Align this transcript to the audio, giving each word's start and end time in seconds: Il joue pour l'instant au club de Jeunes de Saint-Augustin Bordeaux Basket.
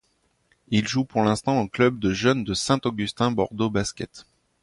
Il 0.69 0.87
joue 0.87 1.03
pour 1.05 1.21
l'instant 1.21 1.61
au 1.61 1.67
club 1.67 1.99
de 1.99 2.11
Jeunes 2.11 2.43
de 2.43 2.55
Saint-Augustin 2.55 3.29
Bordeaux 3.29 3.69
Basket. 3.69 4.25